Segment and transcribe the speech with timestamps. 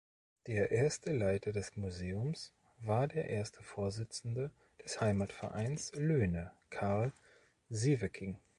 [0.47, 4.49] Der erste Leiter des Museums war der erste Vorsitzende
[4.83, 7.13] des Heimatvereins Löhne Karl
[7.69, 8.39] Sieveking.